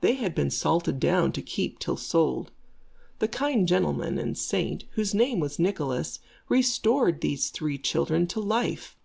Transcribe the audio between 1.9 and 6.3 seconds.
sold. The kind gentleman and saint, whose name was Nicholas,